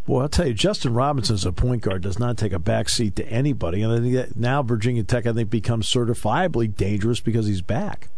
[0.05, 2.89] Boy, I'll tell you, Justin Robinson as a point guard does not take a back
[2.89, 3.81] seat to anybody.
[3.81, 8.09] And I think now Virginia Tech, I think, becomes certifiably dangerous because he's back.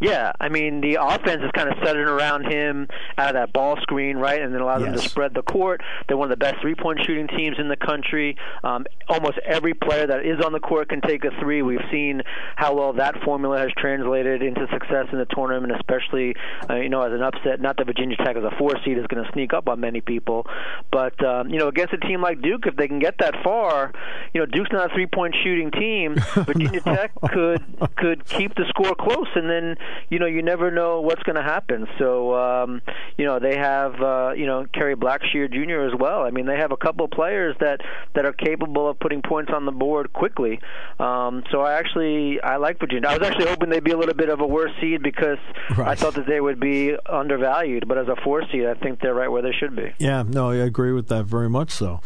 [0.00, 3.76] Yeah, I mean the offense is kind of centered around him out of that ball
[3.82, 4.90] screen, right, and then allows yes.
[4.90, 5.82] them to spread the court.
[6.08, 8.36] They're one of the best three-point shooting teams in the country.
[8.62, 11.62] Um, almost every player that is on the court can take a three.
[11.62, 12.22] We've seen
[12.56, 16.34] how well that formula has translated into success in the tournament, especially
[16.68, 17.60] uh, you know as an upset.
[17.60, 20.00] Not that Virginia Tech as a four seed is going to sneak up on many
[20.00, 20.46] people,
[20.90, 23.92] but um, you know against a team like Duke, if they can get that far,
[24.32, 26.16] you know Duke's not a three-point shooting team.
[26.34, 26.94] Virginia no.
[26.94, 27.62] Tech could
[27.96, 29.76] could keep the score close, and then
[30.10, 31.86] you know you never know what's going to happen.
[31.98, 32.82] So um,
[33.16, 35.80] you know they have uh, you know Kerry Blackshear Jr.
[35.92, 36.22] as well.
[36.22, 37.80] I mean they have a couple of players that
[38.14, 40.60] that are capable of putting points on the board quickly.
[40.98, 43.08] Um, so I actually I like Virginia.
[43.08, 45.38] I was actually hoping they'd be a little bit of a worse seed because
[45.76, 45.88] right.
[45.88, 47.88] I thought that they would be undervalued.
[47.88, 49.92] But as a four seed, I think they're right where they should be.
[49.98, 51.70] Yeah, no, I agree with that very much.
[51.70, 52.00] So.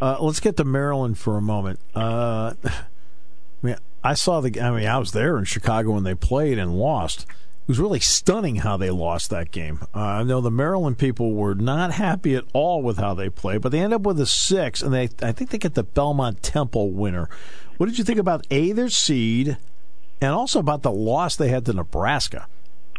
[0.00, 1.78] Uh, let's get to Maryland for a moment.
[1.94, 2.54] Uh,
[4.04, 4.60] I saw the.
[4.60, 7.22] I mean, I was there in Chicago when they played and lost.
[7.22, 9.80] It was really stunning how they lost that game.
[9.94, 13.62] Uh, I know the Maryland people were not happy at all with how they played,
[13.62, 16.42] but they end up with a six, and they I think they get the Belmont
[16.42, 17.30] Temple winner.
[17.78, 19.56] What did you think about a their seed,
[20.20, 22.46] and also about the loss they had to Nebraska?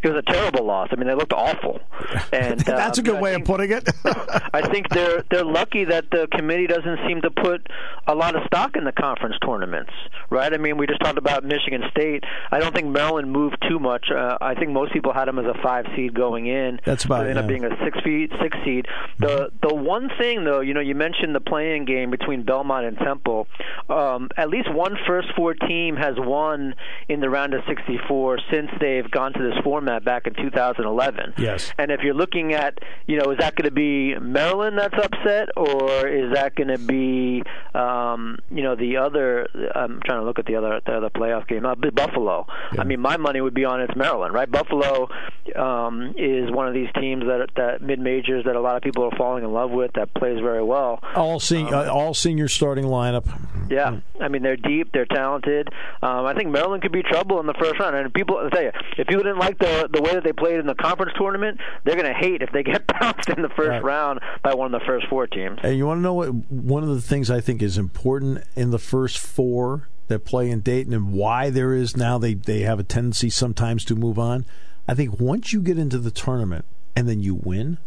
[0.06, 0.90] It was a terrible loss.
[0.92, 1.82] I mean, they looked awful.
[2.32, 3.90] And that's a good way think, of putting it.
[4.54, 7.68] I think they're they're lucky that the committee doesn't seem to put
[8.08, 9.92] a lot of stock in the conference tournaments,
[10.30, 10.54] right?
[10.54, 12.24] I mean, we just talked about Michigan State.
[12.52, 14.12] I don't think Maryland moved too much.
[14.12, 16.80] Uh, I think most people had them as a five seed going in.
[16.84, 17.24] That's about.
[17.24, 18.88] They end up being a six feet six seed.
[19.20, 19.68] The mm-hmm.
[19.68, 23.48] the one thing though, you know, you mentioned the playing game between Belmont and Temple.
[23.90, 26.76] Um, at least one first four team has won
[27.08, 31.34] in the round of 64 since they've gone to this format that back in 2011.
[31.38, 31.72] Yes.
[31.78, 35.50] And if you're looking at, you know, is that going to be Maryland that's upset,
[35.56, 39.48] or is that going to be, um, you know, the other?
[39.74, 41.66] I'm trying to look at the other the other playoff game.
[41.66, 42.46] Uh, Buffalo.
[42.74, 42.82] Yeah.
[42.82, 44.50] I mean, my money would be on it's Maryland, right?
[44.50, 45.10] Buffalo
[45.56, 49.04] um, is one of these teams that that mid majors that a lot of people
[49.04, 51.00] are falling in love with that plays very well.
[51.16, 53.26] All sen- um, uh, all senior starting lineup.
[53.70, 55.70] Yeah, I mean they're deep, they're talented.
[56.02, 57.96] Um, I think Maryland could be trouble in the first round.
[57.96, 60.60] And people, I tell you, if people didn't like the the way that they played
[60.60, 63.70] in the conference tournament, they're going to hate if they get bounced in the first
[63.70, 63.84] right.
[63.84, 65.60] round by one of the first four teams.
[65.64, 66.30] And you want to know what?
[66.30, 70.62] One of the things I think is important in the first four that play in
[70.62, 74.46] Dayton and why there is now they, they have a tendency sometimes to move on.
[74.88, 77.80] I think once you get into the tournament and then you win,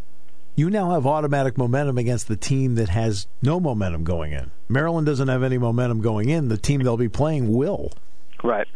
[0.56, 4.50] you now have automatic momentum against the team that has no momentum going in.
[4.68, 6.48] Maryland doesn't have any momentum going in.
[6.48, 7.92] The team they'll be playing will.
[8.42, 8.66] Right.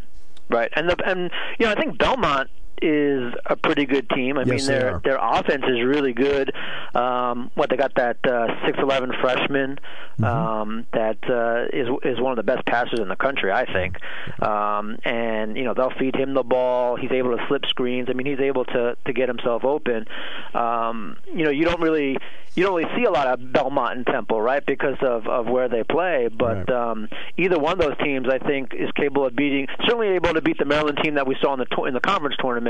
[0.49, 0.71] Right.
[0.75, 4.39] And the and you know, I think Belmont is a pretty good team.
[4.39, 6.53] I yes, mean, their their offense is really good.
[6.95, 9.79] Um, what they got that uh, six eleven freshman
[10.19, 10.25] mm-hmm.
[10.25, 13.97] um, that uh, is is one of the best passers in the country, I think.
[14.41, 16.97] Um, and you know they'll feed him the ball.
[16.97, 18.09] He's able to slip screens.
[18.11, 20.07] I mean, he's able to to get himself open.
[20.55, 22.17] Um, you know, you don't really
[22.55, 25.69] you don't really see a lot of Belmont and Temple, right, because of of where
[25.69, 26.29] they play.
[26.29, 26.71] But right.
[26.71, 29.67] um, either one of those teams, I think, is capable of beating.
[29.85, 32.01] Certainly able to beat the Maryland team that we saw in the to- in the
[32.01, 32.62] conference tournament.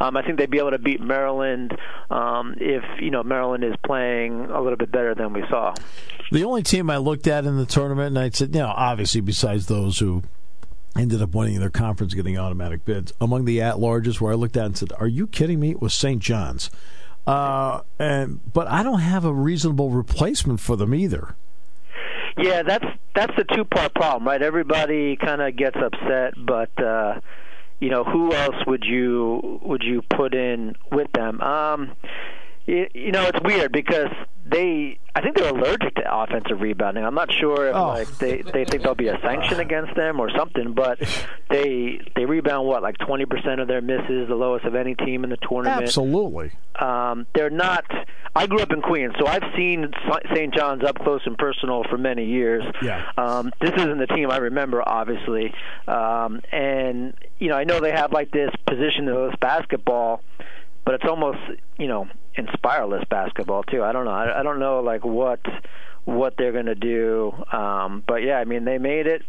[0.00, 1.76] Um, I think they'd be able to beat Maryland
[2.10, 5.74] um, if you know Maryland is playing a little bit better than we saw.
[6.32, 9.20] The only team I looked at in the tournament, and I said, you know, obviously
[9.20, 10.22] besides those who
[10.96, 14.66] ended up winning their conference, getting automatic bids, among the at-larges, where I looked at
[14.66, 16.20] and said, "Are you kidding me?" It was St.
[16.20, 16.70] John's.
[17.26, 21.36] Uh, and but I don't have a reasonable replacement for them either.
[22.38, 24.40] Yeah, that's that's the two part problem, right?
[24.40, 27.20] Everybody kind of gets upset, but uh,
[27.80, 31.40] you know, who else would you would you put in with them?
[31.40, 31.96] Um,
[32.66, 34.10] you, you know, it's weird because
[34.46, 37.04] they I think they're allergic to offensive rebounding.
[37.04, 37.88] I'm not sure if oh.
[37.88, 41.00] like they they think there'll be a sanction against them or something, but
[41.50, 45.30] they they rebound what like 20% of their misses, the lowest of any team in
[45.30, 45.82] the tournament.
[45.82, 46.52] Absolutely.
[46.78, 47.84] Um, they're not.
[48.36, 49.92] I grew up in Queens, so I've seen
[50.32, 50.54] St.
[50.54, 52.64] John's up close and personal for many years.
[52.80, 53.10] Yeah.
[53.18, 55.52] Um, this isn't the team I remember, obviously,
[55.88, 60.22] um, and you know I know they have like this position in basketball
[60.84, 61.38] but it's almost
[61.78, 63.82] you know inspireless basketball too.
[63.82, 64.12] I don't know.
[64.12, 65.40] I, I don't know like what
[66.04, 67.32] what they're going to do.
[67.52, 69.22] Um, but yeah, I mean they made it,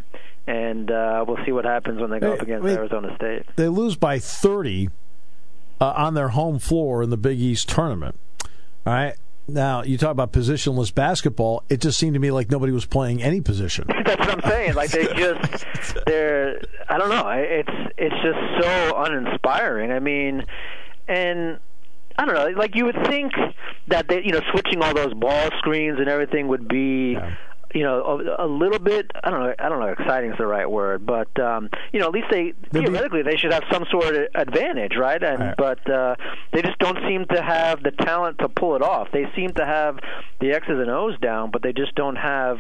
[0.48, 3.44] and uh, we'll see what happens when they go up against I mean, Arizona State.
[3.56, 4.90] They lose by thirty
[5.80, 8.16] uh, on their home floor in the Big East tournament.
[8.86, 9.16] All right.
[9.48, 11.64] Now you talk about positionless basketball.
[11.68, 13.86] It just seemed to me like nobody was playing any position.
[14.06, 14.76] That's what I'm saying.
[14.76, 15.66] Like they just,
[16.06, 16.62] they're.
[16.88, 17.28] I don't know.
[17.30, 19.92] It's it's just so uninspiring.
[19.92, 20.46] I mean,
[21.08, 21.60] and
[22.18, 22.60] I don't know.
[22.60, 23.34] Like you would think
[23.88, 27.14] that they, you know, switching all those ball screens and everything would be.
[27.14, 27.36] Yeah.
[27.74, 29.10] You know, a, a little bit.
[29.24, 29.54] I don't know.
[29.58, 29.88] I don't know.
[29.88, 33.54] Exciting is the right word, but um, you know, at least they theoretically they should
[33.54, 35.24] have some sort of advantage, right?
[35.24, 35.56] And right.
[35.58, 36.18] but uh,
[36.52, 39.08] they just don't seem to have the talent to pull it off.
[39.14, 40.00] They seem to have
[40.42, 42.58] the X's and O's down, but they just don't have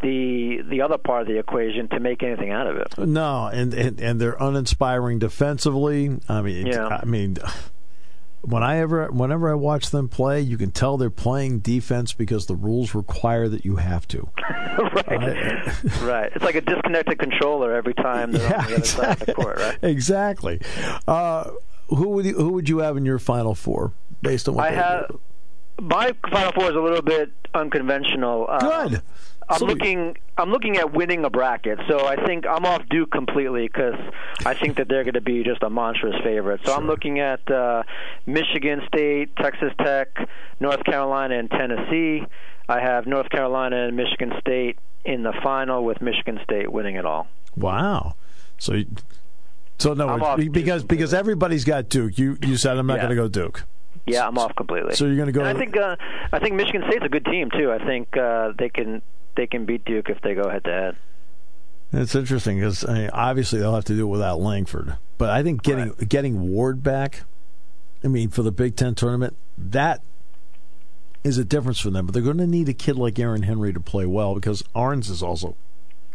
[0.00, 2.96] the the other part of the equation to make anything out of it.
[2.96, 6.20] No, and and, and they're uninspiring defensively.
[6.28, 6.86] I mean, yeah.
[6.86, 7.38] I mean
[8.42, 12.46] when I ever whenever I watch them play, you can tell they're playing defense because
[12.46, 14.28] the rules require that you have to.
[14.78, 15.66] right.
[16.02, 16.32] right.
[16.34, 19.04] It's like a disconnected controller every time they're yeah, on the other exactly.
[19.04, 19.78] side of the court, right?
[19.82, 20.60] Exactly.
[21.06, 21.50] Uh,
[21.88, 24.72] who would you, who would you have in your final four based on what I
[24.72, 25.16] have?
[25.80, 28.46] My final four is a little bit unconventional.
[28.48, 29.02] Uh, Good.
[29.52, 30.16] I'm so looking.
[30.38, 33.98] I'm looking at winning a bracket, so I think I'm off Duke completely because
[34.46, 36.60] I think that they're going to be just a monstrous favorite.
[36.64, 36.80] So sure.
[36.80, 37.82] I'm looking at uh,
[38.26, 40.08] Michigan State, Texas Tech,
[40.58, 42.24] North Carolina, and Tennessee.
[42.68, 47.04] I have North Carolina and Michigan State in the final, with Michigan State winning it
[47.04, 47.26] all.
[47.56, 48.14] Wow.
[48.58, 48.82] So,
[49.78, 52.16] so no, because because everybody's got Duke.
[52.16, 53.02] You you said I'm not yeah.
[53.02, 53.64] going to go Duke.
[54.06, 54.94] Yeah, I'm off completely.
[54.94, 55.40] So you're going to go.
[55.40, 55.96] And I think uh,
[56.32, 57.70] I think Michigan State's a good team too.
[57.70, 59.02] I think uh, they can
[59.36, 60.96] they can beat Duke if they go head to head.
[61.92, 65.42] It's interesting because I mean, obviously they'll have to do it without Langford, but I
[65.42, 66.08] think getting right.
[66.08, 67.24] getting Ward back,
[68.02, 70.02] I mean, for the Big Ten tournament, that
[71.22, 72.06] is a difference for them.
[72.06, 75.10] But they're going to need a kid like Aaron Henry to play well because Ahrens
[75.10, 75.54] is also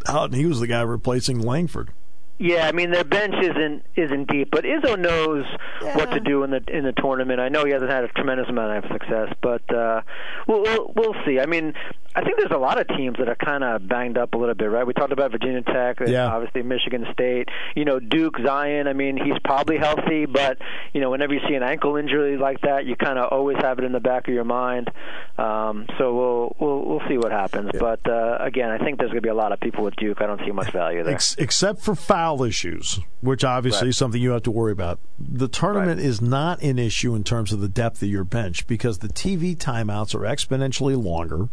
[0.08, 1.92] out, and he was the guy replacing Langford.
[2.40, 5.44] Yeah, I mean their bench isn't isn't deep, but Izzo knows
[5.82, 5.98] yeah.
[5.98, 7.40] what to do in the in the tournament.
[7.40, 10.02] I know he hasn't had a tremendous amount of success, but uh,
[10.48, 11.40] we'll, we'll we'll see.
[11.40, 11.74] I mean,
[12.18, 14.56] I think there's a lot of teams that are kind of banged up a little
[14.56, 14.88] bit, right?
[14.88, 16.26] We talked about Virginia Tech, yeah.
[16.26, 17.48] obviously Michigan State.
[17.76, 18.88] You know, Duke Zion.
[18.88, 20.58] I mean, he's probably healthy, but
[20.94, 23.78] you know, whenever you see an ankle injury like that, you kind of always have
[23.78, 24.90] it in the back of your mind.
[25.38, 27.70] Um, so we'll we'll we'll see what happens.
[27.76, 27.80] Yeah.
[27.82, 30.20] But uh, again, I think there's going to be a lot of people with Duke.
[30.20, 33.90] I don't see much value there, Ex- except for foul issues, which obviously right.
[33.90, 34.98] is something you have to worry about.
[35.20, 36.08] The tournament right.
[36.08, 39.56] is not an issue in terms of the depth of your bench because the TV
[39.56, 41.50] timeouts are exponentially longer.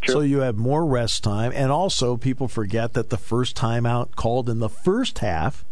[0.00, 0.14] True.
[0.14, 1.52] So you have more rest time.
[1.54, 5.64] And also, people forget that the first timeout called in the first half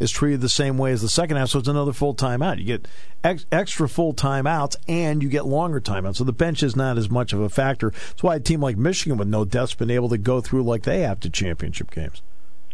[0.00, 2.58] is treated the same way as the second half, so it's another full timeout.
[2.58, 2.88] You get
[3.24, 6.16] ex- extra full timeouts and you get longer timeouts.
[6.16, 7.90] So the bench is not as much of a factor.
[7.90, 10.84] That's why a team like Michigan with no depth's been able to go through like
[10.84, 12.22] they have to championship games.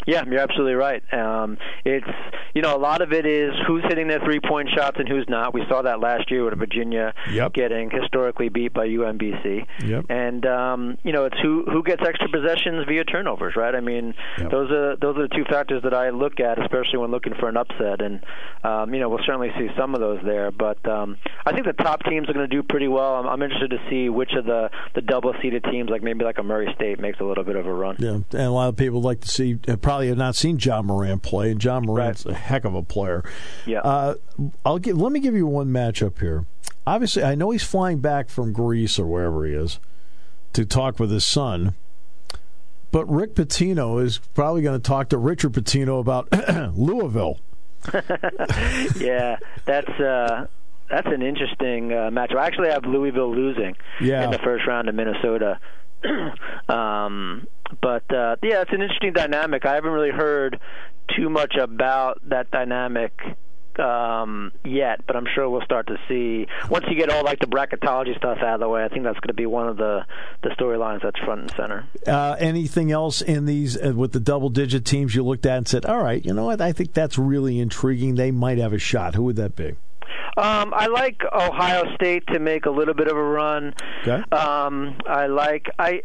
[0.07, 1.03] Yeah, you're absolutely right.
[1.13, 2.07] Um, it's
[2.55, 5.27] you know a lot of it is who's hitting their three point shots and who's
[5.29, 5.55] not.
[5.55, 7.53] We saw that last year with Virginia yep.
[7.53, 9.67] getting historically beat by UMBC.
[9.85, 10.07] Yep.
[10.09, 13.75] And um, you know it's who who gets extra possessions via turnovers, right?
[13.75, 14.51] I mean yep.
[14.51, 17.49] those are those are the two factors that I look at, especially when looking for
[17.49, 18.03] an upset.
[18.03, 18.25] And
[18.63, 21.17] um, you know we'll certainly see some of those there, but um,
[21.47, 23.15] I think the top teams are going to do pretty well.
[23.17, 26.39] I'm, I'm interested to see which of the the double seeded teams, like maybe like
[26.39, 27.97] a Murray State, makes a little bit of a run.
[27.99, 29.59] Yeah, and a lot of people like to see.
[29.67, 32.35] Uh, probably have not seen Ja Morant play, and Ja Morant's right.
[32.35, 33.25] a heck of a player.
[33.67, 33.81] Yeah.
[33.81, 34.15] Uh,
[34.65, 34.99] I'll give.
[35.01, 36.47] Let me give you one matchup here.
[36.87, 39.79] Obviously, I know he's flying back from Greece or wherever he is
[40.53, 41.75] to talk with his son.
[42.91, 46.29] But Rick Pitino is probably going to talk to Richard Pitino about
[46.77, 47.41] Louisville.
[48.97, 49.37] yeah,
[49.67, 50.47] that's uh,
[50.89, 52.37] that's an interesting uh, matchup.
[52.37, 54.25] I actually have Louisville losing yeah.
[54.25, 55.59] in the first round of Minnesota.
[56.69, 57.47] um,
[57.81, 59.67] but uh, yeah, it's an interesting dynamic.
[59.67, 60.61] I haven't really heard
[61.17, 63.13] too much about that dynamic
[63.79, 67.47] um, yet, but I'm sure we'll start to see once you get all like the
[67.47, 68.85] bracketology stuff out of the way.
[68.85, 70.05] I think that's going to be one of the
[70.43, 71.89] the storylines that's front and center.
[72.07, 75.69] Uh, anything else in these uh, with the double digit teams you looked at and
[75.69, 76.61] said, "All right, you know what?
[76.61, 78.15] I think that's really intriguing.
[78.15, 79.75] They might have a shot." Who would that be?
[80.37, 83.73] Um, I like Ohio State to make a little bit of a run.
[84.03, 84.23] Okay.
[84.37, 86.03] Um, I like I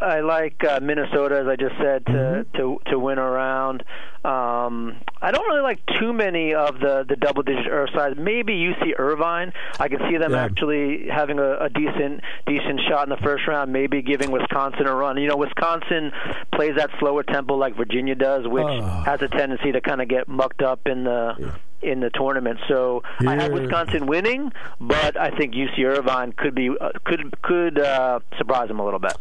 [0.00, 2.56] I like uh, Minnesota, as I just said, to mm-hmm.
[2.56, 3.82] to to win around.
[4.24, 8.18] Um, I don't really like too many of the the double digit Earth sides.
[8.18, 9.52] Maybe UC Irvine.
[9.78, 10.44] I can see them yeah.
[10.44, 13.72] actually having a, a decent decent shot in the first round.
[13.72, 15.16] Maybe giving Wisconsin a run.
[15.18, 16.12] You know, Wisconsin
[16.52, 18.82] plays that slower tempo like Virginia does, which oh.
[19.04, 21.34] has a tendency to kind of get mucked up in the.
[21.38, 22.58] Yeah in the tournament.
[22.68, 23.28] So Here.
[23.28, 28.20] I have Wisconsin winning, but I think UC Irvine could be uh, could could uh,
[28.38, 29.14] surprise them a little bit.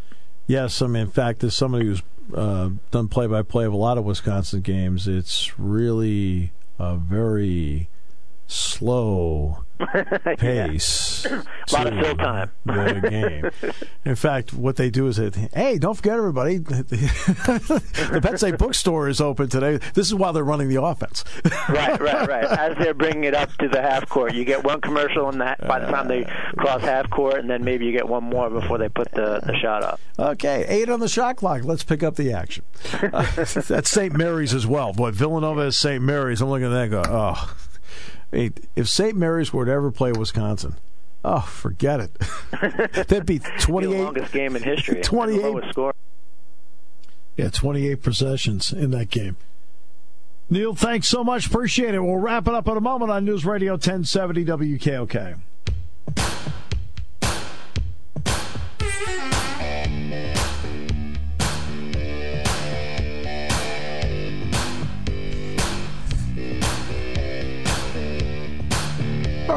[0.48, 4.06] Yes, I mean, in fact, as somebody who's uh, done play-by-play of a lot of
[4.06, 7.90] Wisconsin games, it's really a very
[8.48, 9.65] slow
[10.38, 11.26] pace.
[11.26, 12.52] a lot of fill time.
[12.66, 13.74] the game.
[14.06, 19.20] In fact, what they do is, that, hey, don't forget everybody, the Betsy bookstore is
[19.20, 19.80] open today.
[19.94, 21.24] This is while they're running the offense.
[21.70, 22.46] right, right, right.
[22.46, 25.60] As they're bringing it up to the half court, you get one commercial, and that
[25.68, 26.24] by the time they
[26.58, 29.56] cross half court, and then maybe you get one more before they put the, the
[29.62, 30.00] shot up.
[30.18, 31.64] Okay, eight on the shot clock.
[31.64, 32.64] Let's pick up the action.
[33.02, 33.26] Uh,
[33.68, 34.16] that's St.
[34.16, 34.94] Mary's as well.
[34.94, 36.02] Boy, Villanova is St.
[36.02, 36.42] Mary's.
[36.42, 37.56] I'm looking at that and go, oh
[38.36, 39.16] if St.
[39.16, 40.76] Mary's were to ever play Wisconsin,
[41.24, 42.12] oh, forget it.
[43.08, 43.90] That'd be 28.
[43.90, 45.02] the longest game in history.
[45.02, 45.64] 28.
[45.70, 45.94] score.
[47.38, 49.38] Yeah, 28 possessions in that game.
[50.50, 51.48] Neil, thanks so much.
[51.48, 52.00] Appreciate it.
[52.00, 55.40] We'll wrap it up in a moment on News Radio 1070 WKOK.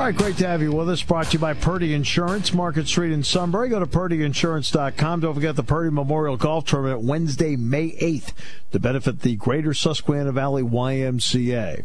[0.08, 1.02] Right, great to have you with us.
[1.02, 3.68] Brought to you by Purdy Insurance, Market Street in Sunbury.
[3.68, 5.20] Go to purdyinsurance.com.
[5.20, 8.32] Don't forget the Purdy Memorial Golf Tournament Wednesday, May 8th
[8.72, 11.84] to benefit the Greater Susquehanna Valley YMCA.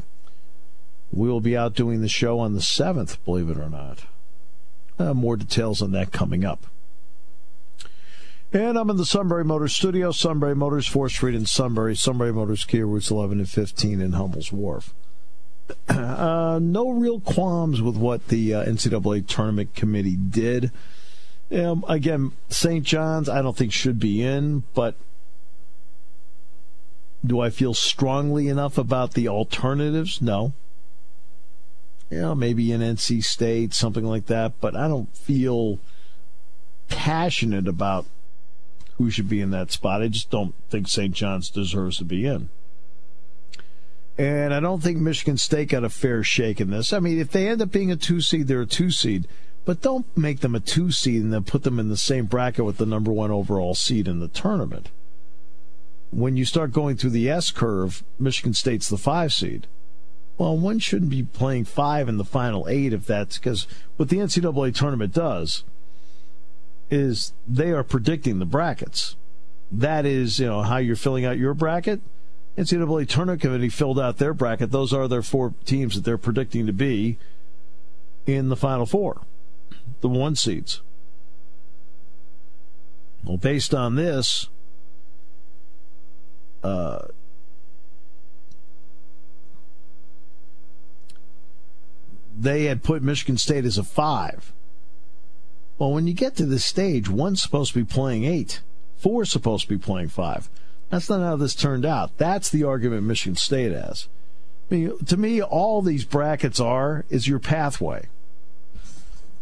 [1.11, 4.05] We will be out doing the show on the 7th, believe it or not.
[4.97, 6.65] Uh, more details on that coming up.
[8.53, 12.63] And I'm in the Sunbury Motors studio, Sunbury Motors, 4th Street in Sunbury, Sunbury Motors,
[12.63, 14.93] Kia Routes 11 and 15 in Hummel's Wharf.
[15.89, 20.71] Uh, no real qualms with what the uh, NCAA tournament committee did.
[21.51, 22.83] Um, again, St.
[22.83, 24.95] John's, I don't think should be in, but
[27.25, 30.21] do I feel strongly enough about the alternatives?
[30.21, 30.53] No.
[32.09, 35.79] Know, maybe in NC State, something like that, but I don't feel
[36.87, 38.05] passionate about
[38.97, 40.03] who should be in that spot.
[40.03, 41.13] I just don't think St.
[41.13, 42.49] John's deserves to be in.
[44.17, 46.93] And I don't think Michigan State got a fair shake in this.
[46.93, 49.27] I mean, if they end up being a two seed, they're a two seed.
[49.65, 52.65] But don't make them a two seed and then put them in the same bracket
[52.65, 54.89] with the number one overall seed in the tournament.
[56.11, 59.67] When you start going through the S curve, Michigan State's the five seed.
[60.37, 64.17] Well, one shouldn't be playing five in the final eight if that's because what the
[64.17, 65.63] NCAA tournament does
[66.91, 69.15] is they are predicting the brackets.
[69.71, 72.01] That is, you know, how you're filling out your bracket
[72.57, 74.71] NCAA tournament committee filled out their bracket.
[74.71, 77.17] Those are their four teams that they're predicting to be
[78.25, 79.21] in the Final Four,
[80.01, 80.81] the one seeds.
[83.23, 84.49] Well, based on this,
[86.63, 87.07] uh,
[92.37, 94.53] they had put Michigan State as a five.
[95.79, 98.61] Well, when you get to this stage, one's supposed to be playing eight,
[98.95, 100.49] four's supposed to be playing five.
[100.93, 102.19] That's not how this turned out.
[102.19, 104.07] That's the argument Michigan State has.
[104.69, 108.09] I mean, to me, all these brackets are is your pathway.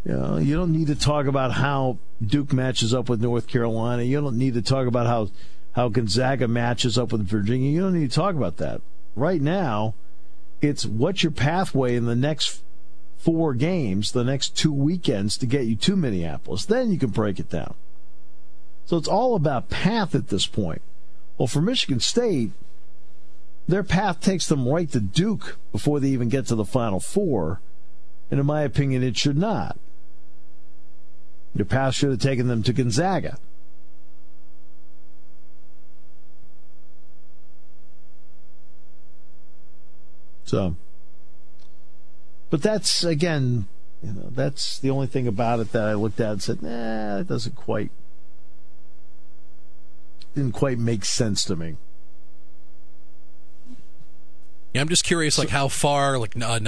[0.02, 4.02] You know, you don't need to talk about how Duke matches up with North Carolina.
[4.02, 5.28] You don't need to talk about how
[5.72, 7.70] how Gonzaga matches up with Virginia.
[7.70, 8.80] You don't need to talk about that.
[9.14, 9.92] Right now,
[10.62, 12.62] it's what's your pathway in the next
[13.18, 16.64] four games, the next two weekends to get you to Minneapolis.
[16.64, 17.74] Then you can break it down.
[18.86, 20.80] So it's all about path at this point.
[21.42, 22.52] Well, for Michigan State,
[23.66, 27.60] their path takes them right to Duke before they even get to the Final Four.
[28.30, 29.76] And in my opinion, it should not.
[31.52, 33.38] Their path should have taken them to Gonzaga.
[40.44, 40.76] So,
[42.50, 43.66] but that's again,
[44.00, 47.18] you know, that's the only thing about it that I looked at and said, nah,
[47.18, 47.90] it doesn't quite,
[50.34, 51.76] didn't quite make sense to me.
[54.72, 56.60] Yeah, I'm just curious, like how far, like a,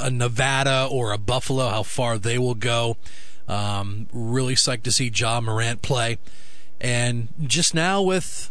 [0.00, 2.96] a, Nevada or a Buffalo, how far they will go.
[3.46, 6.18] Um, really psyched to see Ja Morant play,
[6.80, 8.50] and just now with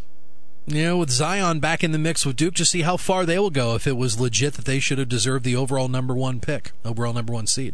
[0.68, 3.40] you know, with Zion back in the mix with Duke, just see how far they
[3.40, 6.40] will go if it was legit that they should have deserved the overall number one
[6.40, 7.74] pick, overall number one seed.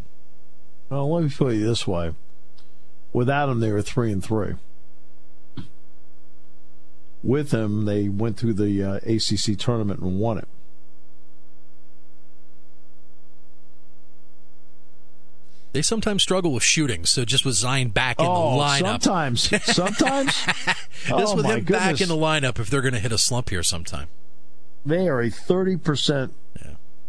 [0.90, 2.14] Well, let me put you this way:
[3.12, 4.56] without him, they were three and three.
[7.24, 10.48] With him, they went through the uh, ACC tournament and won it.
[15.72, 19.02] They sometimes struggle with shooting, so just with Zion back in oh, the lineup.
[19.02, 20.36] Sometimes, sometimes.
[21.06, 21.80] just oh, with him goodness.
[21.80, 24.08] back in the lineup, if they're going to hit a slump here sometime.
[24.86, 26.34] They are a thirty percent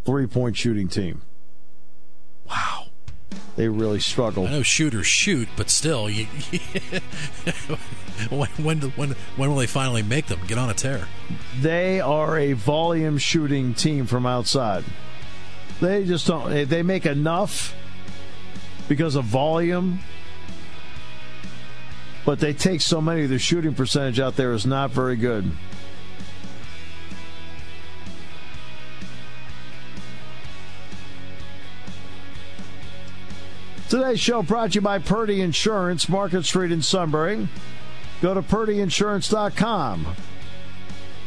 [0.04, 1.22] three-point shooting team.
[2.48, 2.83] Wow,
[3.56, 4.46] they really struggle.
[4.46, 6.26] I know shooters shoot, but still, you,
[8.30, 11.08] when, when when when will they finally make them get on a tear?
[11.60, 14.84] They are a volume shooting team from outside.
[15.80, 16.52] They just don't.
[16.52, 17.74] Eh, they make enough
[18.88, 20.00] because of volume.
[22.24, 25.52] But they take so many, their shooting percentage out there is not very good.
[33.94, 37.46] Today's show brought to you by Purdy Insurance, Market Street in Sunbury.
[38.20, 40.16] Go to purdyinsurance.com.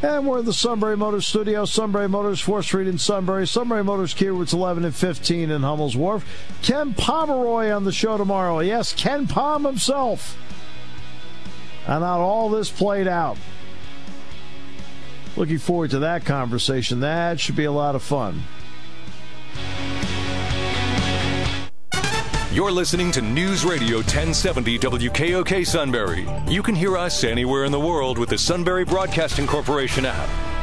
[0.01, 1.63] And we're in the Sunbury Motors studio.
[1.63, 3.47] Sunbury Motors, 4th Street in Sunbury.
[3.47, 6.26] Sunbury Motors Routes 11 and 15 in Hummel's Wharf.
[6.61, 8.59] Ken Pomeroy on the show tomorrow.
[8.59, 10.38] Yes, Ken Pom himself.
[11.88, 13.38] And how all this played out.
[15.38, 16.99] Looking forward to that conversation.
[16.99, 18.43] That should be a lot of fun.
[22.58, 26.28] You're listening to News Radio 1070 WKOK Sunbury.
[26.47, 30.57] You can hear us anywhere in the world with the Sunbury Broadcasting Corporation app.